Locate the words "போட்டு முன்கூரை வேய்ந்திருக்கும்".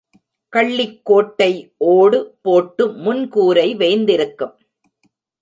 2.41-4.55